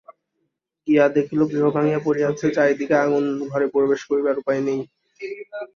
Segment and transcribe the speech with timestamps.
[0.87, 4.79] গিয়া দেখিল গৃহ ভাঙিয়া পড়িয়াছে– চারিদিকে আগুন– ঘরে প্রবেশ করিবার উপায় নাই।